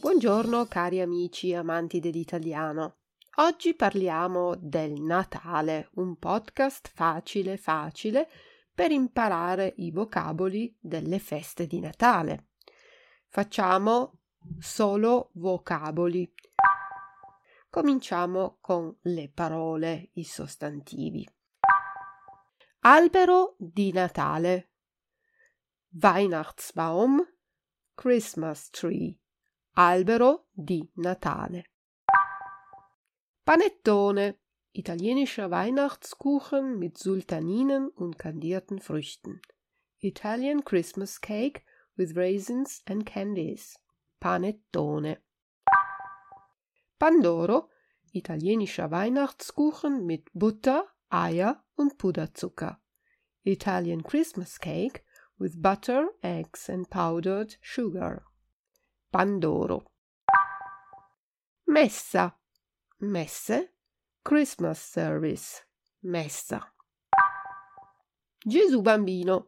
Buongiorno 0.00 0.66
cari 0.66 1.00
amici 1.00 1.54
amanti 1.54 1.98
dell'italiano. 1.98 2.96
Oggi 3.36 3.72
parliamo 3.74 4.54
del 4.56 5.00
Natale, 5.00 5.88
un 5.94 6.18
podcast 6.18 6.90
facile 6.92 7.56
facile 7.56 8.28
per 8.74 8.90
imparare 8.90 9.72
i 9.78 9.90
vocaboli 9.92 10.76
delle 10.78 11.18
feste 11.18 11.66
di 11.66 11.80
Natale. 11.80 12.48
Facciamo 13.28 14.18
solo 14.58 15.30
vocaboli. 15.36 16.30
Cominciamo 17.70 18.58
con 18.60 18.94
le 19.00 19.30
parole, 19.32 20.10
i 20.14 20.24
sostantivi. 20.24 21.26
Albero 22.82 23.56
di 23.58 23.92
Natale. 23.92 24.70
Weihnachtsbaum, 25.90 27.22
Christmas 27.94 28.70
tree. 28.70 29.18
Albero 29.74 30.46
di 30.50 30.90
Natale. 30.94 31.64
Panettone, 33.44 34.38
italienischer 34.72 35.50
Weihnachtskuchen 35.50 36.78
mit 36.78 36.96
Sultaninen 36.96 37.90
und 37.90 38.18
kandierten 38.18 38.80
Früchten. 38.80 39.42
Italian 39.98 40.64
Christmas 40.64 41.20
cake 41.20 41.62
with 41.98 42.16
raisins 42.16 42.82
and 42.88 43.04
candies. 43.04 43.78
Panettone. 44.20 45.18
Pandoro, 46.98 47.68
italienischer 48.14 48.90
Weihnachtskuchen 48.90 50.06
mit 50.06 50.30
Butter, 50.32 50.90
Eier 51.10 51.62
und 51.76 51.98
Puderzucker. 51.98 52.78
Italian 53.44 54.02
Christmas 54.02 54.58
cake 54.58 55.02
with 55.38 55.60
butter, 55.60 56.08
eggs 56.22 56.68
and 56.68 56.88
powdered 56.90 57.56
sugar. 57.60 58.24
Pandoro. 59.12 59.82
Messa. 61.66 62.34
Messe. 63.00 63.68
Christmas 64.22 64.78
service. 64.78 65.62
Messa. 66.02 66.60
Gesù 68.46 68.82
bambino. 68.82 69.46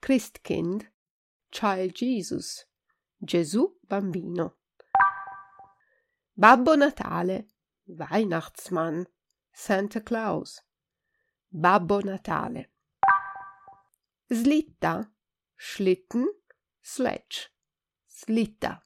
Christkind. 0.00 0.86
Child 1.50 1.94
Jesus. 1.94 2.64
Gesù 3.22 3.72
bambino. 3.88 4.54
Babbo 6.36 6.76
Natale. 6.76 7.46
Weihnachtsmann. 7.88 9.06
Santa 9.52 10.00
Claus. 10.00 10.60
Babbo 11.48 12.00
Natale. 12.00 12.70
Slitta. 14.28 15.08
Schlitten. 15.54 16.26
Sledge. 16.82 17.50
Slitta. 18.06 18.82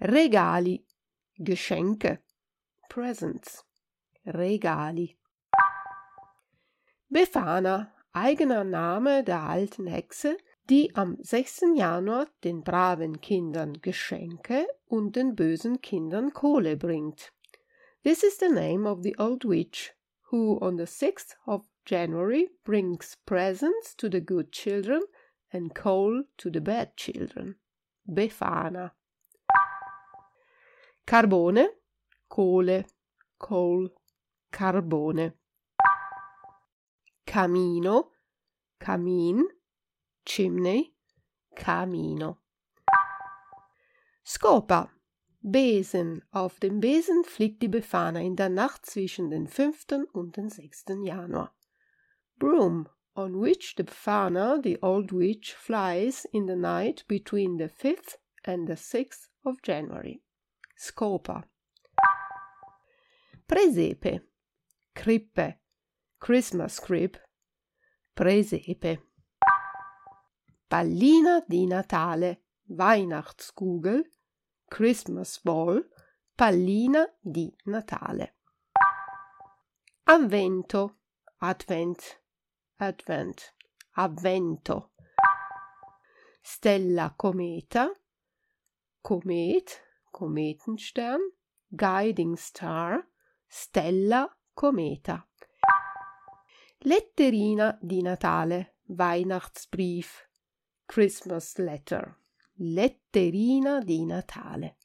Regali. 0.00 0.84
Geschenke. 1.38 2.22
Presents. 2.88 3.64
Regali. 4.26 5.16
Befana, 7.08 7.94
eigener 8.12 8.64
Name 8.64 9.24
der 9.24 9.40
alten 9.40 9.86
Hexe, 9.86 10.36
die 10.68 10.94
am 10.94 11.16
6. 11.22 11.74
Januar 11.74 12.26
den 12.44 12.62
braven 12.62 13.22
Kindern 13.22 13.80
Geschenke 13.80 14.66
und 14.86 15.16
den 15.16 15.34
bösen 15.34 15.80
Kindern 15.80 16.34
Kohle 16.34 16.76
bringt. 16.76 17.32
This 18.02 18.22
is 18.22 18.38
the 18.38 18.50
name 18.50 18.86
of 18.86 19.02
the 19.02 19.16
old 19.18 19.46
witch 19.46 19.97
who 20.30 20.58
on 20.60 20.76
the 20.76 20.84
6th 20.84 21.34
of 21.46 21.64
January 21.84 22.48
brings 22.64 23.16
presents 23.24 23.94
to 23.94 24.08
the 24.08 24.20
good 24.20 24.52
children 24.52 25.02
and 25.52 25.74
coal 25.74 26.24
to 26.36 26.50
the 26.50 26.60
bad 26.60 26.96
children. 26.96 27.54
Befana. 28.08 28.92
Carbone, 31.06 31.68
Kohle, 32.30 32.84
coal, 33.38 33.88
carbone. 34.52 35.32
Camino, 37.26 38.08
camin, 38.80 39.46
chimney, 40.24 40.92
camino. 41.56 42.38
Scopa, 44.26 44.88
Besen. 45.40 46.24
Auf 46.30 46.58
dem 46.58 46.80
Besen 46.80 47.24
fliegt 47.24 47.62
die 47.62 47.68
Befana 47.68 48.20
in 48.20 48.36
der 48.36 48.48
Nacht 48.48 48.86
zwischen 48.86 49.30
den 49.30 49.46
5. 49.46 49.86
und 50.12 50.36
den 50.36 50.48
6. 50.48 50.86
Januar. 51.02 51.54
Broom, 52.38 52.88
on 53.14 53.40
which 53.40 53.74
the 53.76 53.84
Befana, 53.84 54.60
the 54.62 54.78
old 54.82 55.12
witch, 55.12 55.54
flies 55.54 56.24
in 56.32 56.46
the 56.46 56.56
night 56.56 57.06
between 57.06 57.58
the 57.58 57.68
5th 57.68 58.18
and 58.44 58.68
the 58.68 58.74
6th 58.74 59.28
of 59.44 59.62
January. 59.62 60.22
Scopa. 60.76 61.44
Presepe, 63.46 64.20
Krippe, 64.94 65.58
Christmas 66.20 66.80
crib, 66.80 67.16
Presepe. 68.14 68.98
Pallina 70.68 71.42
di 71.48 71.66
Natale, 71.66 72.38
Weihnachtskugel, 72.68 74.04
Christmas 74.68 75.40
ball, 75.42 75.82
pallina 76.36 77.10
di 77.18 77.52
Natale. 77.64 78.36
Avvento, 80.04 80.98
Advent, 81.38 82.20
Advent, 82.76 83.54
Avvento. 83.96 84.90
Stella 86.40 87.14
cometa, 87.16 87.90
Komet, 89.00 89.82
Kometenstern, 90.10 91.20
Guiding 91.66 92.36
Star, 92.36 93.08
Stella 93.46 94.28
cometa. 94.54 95.26
Letterina 96.80 97.76
di 97.80 98.02
Natale, 98.02 98.76
Weihnachtsbrief, 98.86 100.28
Christmas 100.86 101.56
letter. 101.56 102.16
Letterina 102.60 103.78
di 103.78 104.04
Natale. 104.04 104.78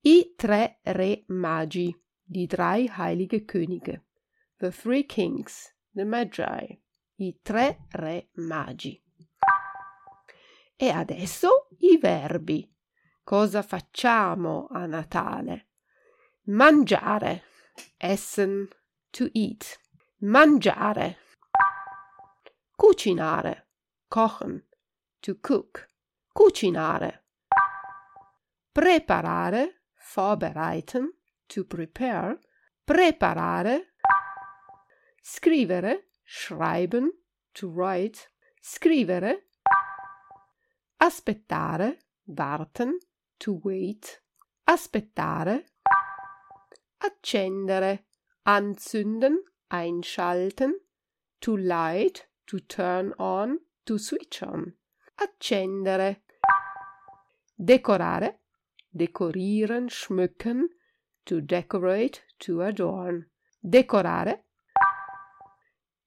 I 0.00 0.32
tre 0.36 0.78
re 0.84 1.24
magi, 1.26 1.94
die 2.24 2.46
drei 2.46 2.88
heilige 2.88 3.44
Könige. 3.44 4.04
The 4.56 4.70
three 4.70 5.04
kings, 5.04 5.74
the 5.92 6.06
magi. 6.06 6.80
I 7.16 7.38
tre 7.42 7.84
re 7.92 8.30
magi. 8.36 8.98
E 10.76 10.88
adesso 10.88 11.68
i 11.80 11.98
verbi. 11.98 12.66
Cosa 13.22 13.60
facciamo 13.60 14.68
a 14.70 14.86
Natale? 14.86 15.66
Mangiare. 16.44 17.42
Essen. 17.98 18.66
To 19.10 19.28
eat. 19.34 19.78
Mangiare. 20.22 21.18
Cucinare. 22.74 23.66
Kochen. 24.08 24.64
To 25.20 25.34
cook 25.40 25.87
cucinare, 26.38 27.24
preparare, 28.70 29.86
vorbereiten, 30.14 31.12
to 31.48 31.64
prepare, 31.64 32.38
preparare, 32.84 33.94
scrivere, 35.20 36.10
schreiben, 36.22 37.10
to 37.50 37.68
write, 37.72 38.30
scrivere, 38.60 39.48
aspettare, 40.98 41.98
warten, 42.26 43.00
to 43.36 43.58
wait, 43.64 44.22
aspettare, 44.62 45.64
accendere, 46.98 48.04
anzünden, 48.44 49.42
einschalten, 49.66 50.86
to 51.40 51.56
light, 51.56 52.28
to 52.44 52.60
turn 52.60 53.12
on, 53.18 53.58
to 53.82 53.98
switch 53.98 54.40
on, 54.44 54.72
accendere, 55.16 56.22
Decorare, 57.60 58.42
dekorieren, 58.88 59.88
schmücken, 59.88 60.68
to 61.24 61.40
decorate, 61.40 62.22
to 62.38 62.62
adorn. 62.62 63.32
Decorare. 63.58 64.44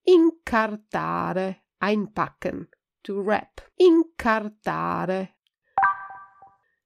Incartare, 0.04 1.64
einpacken, 1.78 2.70
to 3.02 3.22
wrap. 3.22 3.60
Incartare. 3.76 5.36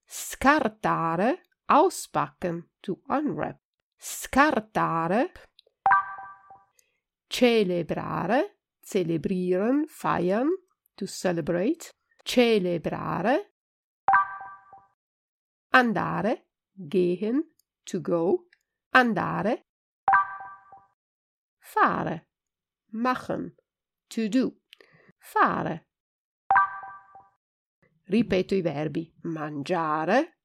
Scartare, 0.04 1.42
auspacken, 1.66 2.70
to 2.80 3.02
unwrap. 3.06 3.60
Scartare. 3.96 5.30
Celebrare, 7.28 8.56
celebrieren, 8.80 9.86
feiern, 9.86 10.48
to 10.96 11.06
celebrate. 11.06 11.90
Celebrare 12.24 13.54
andare, 15.76 16.46
gehen, 16.72 17.54
to 17.82 18.00
go, 18.00 18.46
andare, 18.92 19.66
fare, 21.58 22.30
machen, 22.92 23.54
to 24.06 24.26
do, 24.28 24.62
fare. 25.18 25.88
Ripeto 28.04 28.54
i 28.54 28.62
verbi 28.62 29.14
mangiare, 29.24 30.38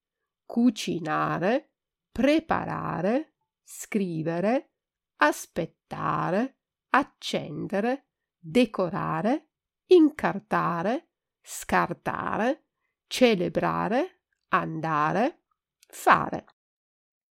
cucinare, 0.45 1.75
preparare, 2.11 3.35
scrivere, 3.63 4.73
aspettare, 5.17 6.57
accendere, 6.89 8.09
decorare, 8.37 9.51
incartare, 9.85 11.11
scartare, 11.39 12.65
celebrare, 13.07 14.20
andare, 14.51 15.39
fare. 15.87 16.45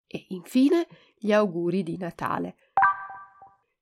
E 0.06 0.26
infine 0.28 0.87
gli 1.16 1.32
auguri 1.32 1.82
di 1.82 1.96
Natale. 1.96 2.56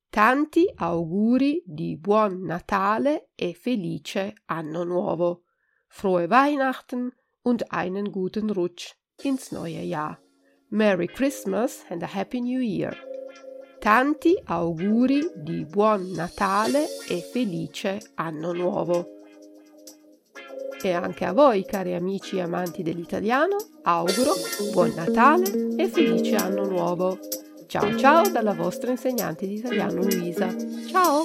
Tanti 0.08 0.70
auguri 0.76 1.62
di 1.64 1.96
buon 1.96 2.43
Natale 2.43 3.31
e 3.34 3.55
felice 3.55 4.34
Anno 4.46 4.84
Nuovo. 4.84 5.44
Frohe 5.88 6.29
Weihnachten 6.29 7.12
und 7.43 7.73
einen 7.73 8.11
guten 8.12 8.50
Rutsch 8.50 8.94
ins 9.23 9.52
neue 9.52 9.82
Jahr. 9.82 10.19
Merry 10.69 11.06
Christmas 11.06 11.84
and 11.88 12.02
a 12.02 12.06
Happy 12.06 12.40
New 12.40 12.61
Year. 12.61 12.96
Tanti 13.79 14.40
auguri 14.46 15.31
di 15.34 15.64
buon 15.64 16.12
Natale 16.12 16.87
e 17.08 17.20
felice 17.20 18.12
Anno 18.14 18.52
Nuovo. 18.52 19.21
E 20.84 20.93
anche 20.93 21.25
a 21.25 21.32
voi, 21.32 21.64
cari 21.64 21.94
amici 21.94 22.38
e 22.38 22.40
amanti 22.40 22.82
dell'italiano, 22.82 23.56
auguro 23.82 24.32
buon 24.73 24.93
Natale 24.96 25.76
e 25.76 25.87
felice 25.88 26.34
Anno 26.34 26.67
Nuovo. 26.67 27.19
Ciao 27.69 27.96
ciao 27.96 28.29
dalla 28.29 28.52
vostra 28.52 28.90
insegnante 28.90 29.46
di 29.46 29.55
italiano 29.55 30.02
Luisa. 30.02 30.49
Ciao! 30.90 31.23